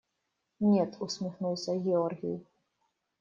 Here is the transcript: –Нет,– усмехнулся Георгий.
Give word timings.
–Нет,– 0.71 0.97
усмехнулся 0.99 1.75
Георгий. 1.77 2.43